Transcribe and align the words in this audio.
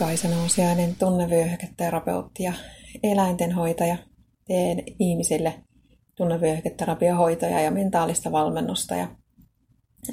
Kaisa 0.00 0.28
Nousiainen, 0.28 0.96
tunnevyöhyketerapeutti 0.98 2.42
ja 2.42 2.52
eläintenhoitaja. 3.02 3.96
Teen 4.46 4.82
ihmisille 4.98 5.54
tunnevyöhyketerapiohoitoja 6.16 7.60
ja 7.60 7.70
mentaalista 7.70 8.32
valmennusta 8.32 8.94
ja 8.94 9.08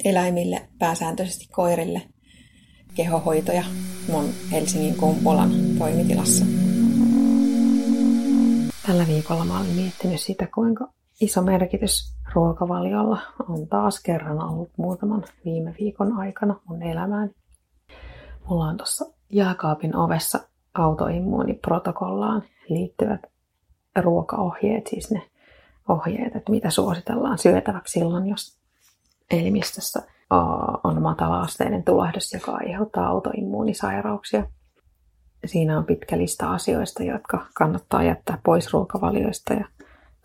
eläimille, 0.04 0.68
pääsääntöisesti 0.78 1.48
koirille, 1.52 2.02
kehohoitoja 2.94 3.64
mun 4.12 4.24
Helsingin 4.52 4.94
Kumpulan 4.94 5.50
toimitilassa. 5.78 6.44
Tällä 8.86 9.06
viikolla 9.06 9.44
mä 9.44 9.60
olen 9.60 9.74
miettinyt 9.74 10.20
sitä, 10.20 10.48
kuinka 10.54 10.92
iso 11.20 11.42
merkitys 11.42 12.14
ruokavaliolla 12.34 13.20
on 13.48 13.68
taas 13.68 14.02
kerran 14.02 14.48
ollut 14.48 14.70
muutaman 14.76 15.24
viime 15.44 15.74
viikon 15.80 16.12
aikana 16.18 16.60
mun 16.68 16.82
elämään. 16.82 17.30
Mulla 18.48 18.64
on 18.64 18.76
tuossa 18.76 19.17
jääkaapin 19.30 19.96
ovessa 19.96 20.40
autoimmuuniprotokollaan 20.74 22.42
liittyvät 22.68 23.20
ruokaohjeet, 24.02 24.86
siis 24.86 25.10
ne 25.10 25.22
ohjeet, 25.88 26.36
että 26.36 26.50
mitä 26.50 26.70
suositellaan 26.70 27.38
syötäväksi 27.38 27.92
silloin, 27.92 28.26
jos 28.26 28.58
elimistössä 29.30 30.02
on 30.84 31.02
matala-asteinen 31.02 31.84
tulehdus, 31.84 32.32
joka 32.32 32.52
aiheuttaa 32.52 33.06
autoimmuunisairauksia. 33.08 34.44
Siinä 35.44 35.78
on 35.78 35.84
pitkä 35.84 36.18
lista 36.18 36.52
asioista, 36.52 37.02
jotka 37.02 37.46
kannattaa 37.54 38.02
jättää 38.02 38.38
pois 38.44 38.72
ruokavalioista 38.72 39.54
ja 39.54 39.64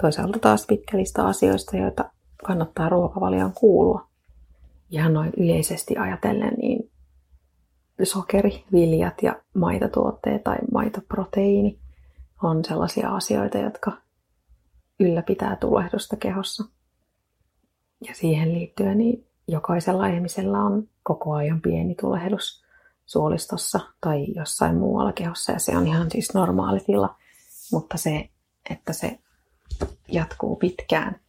toisaalta 0.02 0.39
taas 0.39 0.66
pitkä 0.66 0.97
lista 0.97 1.27
asioista, 1.27 1.77
joita 1.77 2.11
kannattaa 2.45 2.89
ruokavalioon 2.89 3.53
kuulua. 3.53 4.08
Ihan 4.89 5.13
noin 5.13 5.31
yleisesti 5.38 5.97
ajatellen, 5.97 6.53
niin 6.58 6.91
sokeri, 8.03 8.66
viljat 8.72 9.23
ja 9.23 9.36
maitotuotteet 9.53 10.44
tai 10.44 10.58
maitoproteiini 10.73 11.80
on 12.44 12.66
sellaisia 12.66 13.09
asioita, 13.09 13.58
jotka 13.58 13.91
ylläpitää 15.00 15.55
tulehdusta 15.55 16.16
kehossa. 16.16 16.63
Ja 18.08 18.16
siihen 18.16 18.53
liittyen 18.53 18.97
niin 18.97 19.27
jokaisella 19.47 20.08
ihmisellä 20.08 20.59
on 20.59 20.89
koko 21.03 21.33
ajan 21.33 21.61
pieni 21.61 21.95
tulehdus 21.95 22.63
suolistossa 23.05 23.80
tai 24.02 24.25
jossain 24.35 24.75
muualla 24.75 25.13
kehossa 25.13 25.52
ja 25.52 25.59
se 25.59 25.78
on 25.78 25.88
ihan 25.88 26.11
siis 26.11 26.33
normaali 26.33 26.80
tila. 26.80 27.16
Mutta 27.72 27.97
se, 27.97 28.30
että 28.69 28.94
se 28.94 29.19
jatkuu 30.07 30.55
pitkään, 30.55 31.19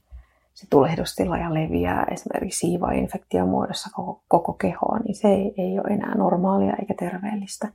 se 0.54 0.66
tulehdustila 0.70 1.38
ja 1.38 1.54
leviää 1.54 2.06
esimerkiksi 2.10 2.58
siivainfektion 2.58 3.48
muodossa 3.48 3.90
koko, 3.92 4.22
koko 4.28 4.52
kehoon, 4.52 5.00
niin 5.04 5.14
se 5.14 5.28
ei, 5.28 5.54
ei 5.58 5.78
ole 5.78 5.94
enää 5.94 6.14
normaalia 6.14 6.76
eikä 6.80 6.94
terveellistä. 6.98 7.68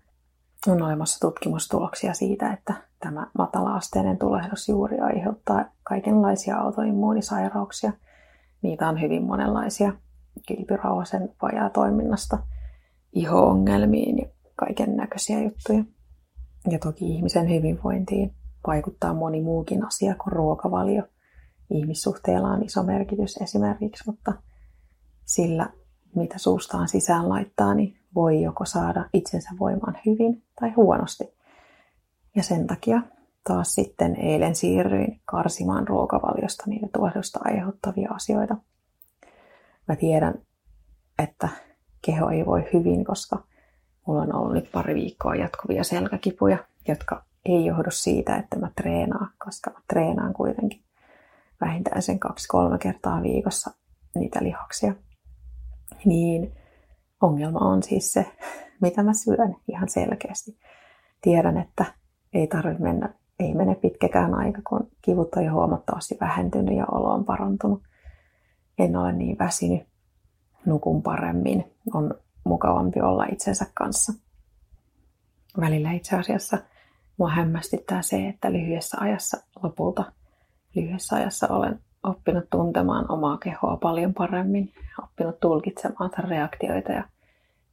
On 0.67 0.81
olemassa 0.81 1.19
tutkimustuloksia 1.19 2.13
siitä, 2.13 2.53
että 2.53 2.73
tämä 2.99 3.27
matala-asteinen 3.37 4.17
tulehdus 4.17 4.69
juuri 4.69 4.99
aiheuttaa 4.99 5.65
kaikenlaisia 5.83 6.57
autoimmuunisairauksia. 6.57 7.93
Niitä 8.61 8.89
on 8.89 9.01
hyvin 9.01 9.23
monenlaisia 9.23 9.93
kilpirauhasen 10.47 11.29
vajaa 11.41 11.69
toiminnasta 11.69 12.37
iho-ongelmiin 13.13 14.17
ja 14.17 14.27
kaiken 14.55 14.95
näköisiä 14.97 15.41
juttuja. 15.41 15.83
Ja 16.71 16.79
toki 16.79 17.05
ihmisen 17.05 17.49
hyvinvointiin 17.49 18.33
vaikuttaa 18.67 19.13
moni 19.13 19.41
muukin 19.41 19.85
asia 19.85 20.15
kuin 20.15 20.33
ruokavalio– 20.33 21.03
ihmissuhteilla 21.69 22.47
on 22.47 22.63
iso 22.63 22.83
merkitys 22.83 23.37
esimerkiksi, 23.37 24.03
mutta 24.05 24.33
sillä, 25.25 25.69
mitä 26.15 26.37
suustaan 26.37 26.87
sisään 26.87 27.29
laittaa, 27.29 27.73
niin 27.73 27.97
voi 28.15 28.41
joko 28.41 28.65
saada 28.65 29.09
itsensä 29.13 29.49
voimaan 29.59 29.97
hyvin 30.05 30.43
tai 30.59 30.69
huonosti. 30.69 31.33
Ja 32.35 32.43
sen 32.43 32.67
takia 32.67 33.01
taas 33.43 33.75
sitten 33.75 34.15
eilen 34.15 34.55
siirryin 34.55 35.21
karsimaan 35.25 35.87
ruokavaliosta 35.87 36.63
niitä 36.67 36.87
tuohdusta 36.93 37.39
aiheuttavia 37.43 38.11
asioita. 38.11 38.57
Mä 39.87 39.95
tiedän, 39.95 40.33
että 41.23 41.49
keho 42.01 42.29
ei 42.29 42.45
voi 42.45 42.69
hyvin, 42.73 43.05
koska 43.05 43.43
mulla 44.07 44.21
on 44.21 44.35
ollut 44.35 44.53
nyt 44.53 44.71
pari 44.71 44.95
viikkoa 44.95 45.35
jatkuvia 45.35 45.83
selkäkipuja, 45.83 46.57
jotka 46.87 47.23
ei 47.45 47.65
johdu 47.65 47.91
siitä, 47.91 48.35
että 48.35 48.59
mä 48.59 48.71
treenaan, 48.75 49.31
koska 49.45 49.71
mä 49.71 49.79
treenaan 49.87 50.33
kuitenkin 50.33 50.83
vähintään 51.61 52.01
sen 52.01 52.19
kaksi-kolme 52.19 52.77
kertaa 52.77 53.21
viikossa 53.21 53.71
niitä 54.15 54.43
lihaksia. 54.43 54.95
Niin 56.05 56.55
ongelma 57.21 57.59
on 57.59 57.83
siis 57.83 58.11
se, 58.11 58.25
mitä 58.81 59.03
mä 59.03 59.13
syön 59.13 59.55
ihan 59.67 59.89
selkeästi. 59.89 60.59
Tiedän, 61.21 61.57
että 61.57 61.85
ei 62.33 62.47
tarvitse 62.47 62.83
mennä, 62.83 63.13
ei 63.39 63.53
mene 63.53 63.75
pitkäkään 63.75 64.33
aika, 64.33 64.61
kun 64.69 64.91
kivut 65.01 65.35
on 65.35 65.45
jo 65.45 65.53
huomattavasti 65.53 66.17
vähentynyt 66.21 66.77
ja 66.77 66.85
olo 66.91 67.13
on 67.13 67.25
parantunut. 67.25 67.83
En 68.77 68.95
ole 68.95 69.11
niin 69.11 69.37
väsynyt, 69.39 69.87
nukun 70.65 71.03
paremmin, 71.03 71.75
on 71.93 72.13
mukavampi 72.43 73.01
olla 73.01 73.25
itsensä 73.31 73.65
kanssa. 73.73 74.13
Välillä 75.59 75.91
itse 75.91 76.15
asiassa 76.15 76.57
mua 77.17 77.29
hämmästyttää 77.29 78.01
se, 78.01 78.27
että 78.27 78.51
lyhyessä 78.51 78.97
ajassa 78.99 79.37
lopulta 79.63 80.11
lyhyessä 80.75 81.15
ajassa 81.15 81.47
olen 81.47 81.79
oppinut 82.03 82.49
tuntemaan 82.49 83.11
omaa 83.11 83.37
kehoa 83.37 83.77
paljon 83.77 84.13
paremmin, 84.13 84.73
oppinut 85.03 85.39
tulkitsemaan 85.39 86.11
reaktioita 86.17 86.91
ja 86.91 87.03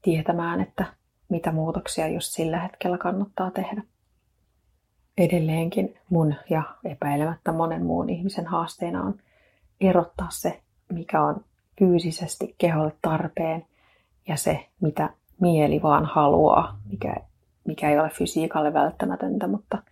tietämään, 0.02 0.60
että 0.60 0.84
mitä 1.28 1.52
muutoksia 1.52 2.08
just 2.08 2.32
sillä 2.32 2.60
hetkellä 2.60 2.98
kannattaa 2.98 3.50
tehdä. 3.50 3.82
Edelleenkin 5.18 5.98
mun 6.10 6.34
ja 6.50 6.62
epäilemättä 6.84 7.52
monen 7.52 7.86
muun 7.86 8.10
ihmisen 8.10 8.46
haasteena 8.46 9.02
on 9.02 9.14
erottaa 9.80 10.28
se, 10.30 10.60
mikä 10.92 11.22
on 11.22 11.44
fyysisesti 11.78 12.54
keholle 12.58 12.92
tarpeen 13.02 13.66
ja 14.28 14.36
se, 14.36 14.66
mitä 14.80 15.10
mieli 15.40 15.82
vaan 15.82 16.04
haluaa, 16.04 16.78
mikä, 16.90 17.16
mikä 17.64 17.90
ei 17.90 17.98
ole 17.98 18.10
fysiikalle 18.10 18.74
välttämätöntä, 18.74 19.46
mutta 19.46 19.82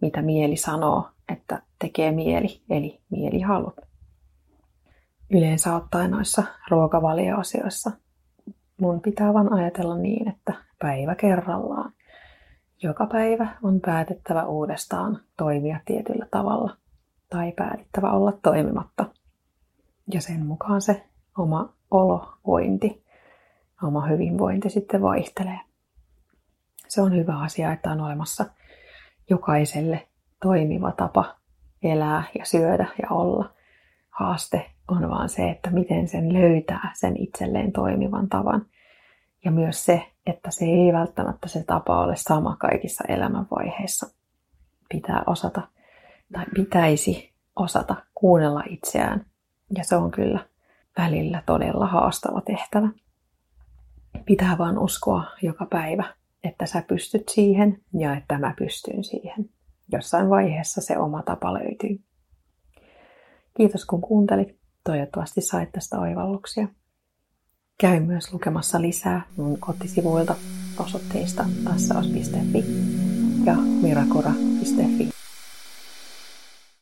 mitä 0.00 0.22
mieli 0.22 0.56
sanoo, 0.56 1.08
että 1.28 1.62
tekee 1.78 2.12
mieli, 2.12 2.62
eli 2.70 3.00
mielihalut. 3.10 3.80
Yleensä 5.30 5.74
ottaen 5.74 6.10
noissa 6.10 6.42
ruokavalioasioissa 6.70 7.90
mun 8.82 9.00
pitää 9.00 9.34
vaan 9.34 9.52
ajatella 9.52 9.98
niin, 9.98 10.28
että 10.28 10.52
päivä 10.78 11.14
kerrallaan. 11.14 11.92
Joka 12.82 13.06
päivä 13.06 13.56
on 13.62 13.80
päätettävä 13.80 14.44
uudestaan 14.44 15.20
toimia 15.36 15.80
tietyllä 15.84 16.26
tavalla 16.30 16.76
tai 17.30 17.52
päätettävä 17.52 18.10
olla 18.10 18.32
toimimatta. 18.42 19.06
Ja 20.12 20.20
sen 20.20 20.46
mukaan 20.46 20.82
se 20.82 21.06
oma 21.38 21.74
olovointi, 21.90 23.04
oma 23.82 24.06
hyvinvointi 24.06 24.70
sitten 24.70 25.02
vaihtelee. 25.02 25.60
Se 26.88 27.02
on 27.02 27.16
hyvä 27.16 27.38
asia, 27.38 27.72
että 27.72 27.90
on 27.90 28.00
olemassa 28.00 28.44
jokaiselle 29.30 30.08
toimiva 30.42 30.92
tapa 30.92 31.36
elää 31.82 32.22
ja 32.38 32.44
syödä 32.44 32.86
ja 33.02 33.08
olla. 33.10 33.50
Haaste 34.10 34.70
on 34.88 35.10
vaan 35.10 35.28
se, 35.28 35.50
että 35.50 35.70
miten 35.70 36.08
sen 36.08 36.32
löytää 36.32 36.92
sen 36.94 37.16
itselleen 37.16 37.72
toimivan 37.72 38.28
tavan. 38.28 38.66
Ja 39.44 39.50
myös 39.50 39.84
se, 39.84 40.06
että 40.26 40.50
se 40.50 40.64
ei 40.64 40.92
välttämättä 40.92 41.48
se 41.48 41.64
tapa 41.64 42.04
ole 42.04 42.16
sama 42.16 42.56
kaikissa 42.56 43.04
elämänvaiheissa. 43.08 44.06
Pitää 44.88 45.22
osata, 45.26 45.62
tai 46.32 46.44
pitäisi 46.54 47.32
osata 47.56 47.96
kuunnella 48.14 48.62
itseään. 48.70 49.26
Ja 49.76 49.84
se 49.84 49.96
on 49.96 50.10
kyllä 50.10 50.46
välillä 50.98 51.42
todella 51.46 51.86
haastava 51.86 52.40
tehtävä. 52.40 52.88
Pitää 54.24 54.58
vaan 54.58 54.78
uskoa 54.78 55.24
joka 55.42 55.66
päivä, 55.66 56.04
että 56.44 56.66
sä 56.66 56.82
pystyt 56.88 57.28
siihen 57.28 57.80
ja 57.98 58.16
että 58.16 58.38
mä 58.38 58.54
pystyn 58.58 59.04
siihen 59.04 59.50
jossain 59.92 60.30
vaiheessa 60.30 60.80
se 60.80 60.98
oma 60.98 61.22
tapa 61.22 61.54
löytyy. 61.54 62.00
Kiitos 63.56 63.84
kun 63.84 64.00
kuuntelit. 64.00 64.62
Toivottavasti 64.84 65.40
sait 65.40 65.72
tästä 65.72 65.98
oivalluksia. 65.98 66.68
Käy 67.80 68.00
myös 68.00 68.32
lukemassa 68.32 68.80
lisää 68.80 69.22
mun 69.36 69.60
kotisivuilta 69.60 70.34
osoitteista 70.78 71.44
tassaus.fi 71.64 72.64
ja 73.44 73.54
mirakura.fi. 73.54 75.21